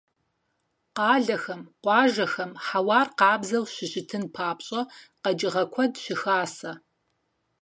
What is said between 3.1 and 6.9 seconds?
къабззу щыщытын папщӀэ, къэкӀыгъэ куэд щыхасэ.